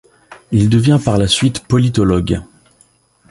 Il 0.51 0.69
devient 0.69 0.99
par 1.05 1.19
la 1.19 1.27
suite 1.27 1.59
politologue. 1.59 2.41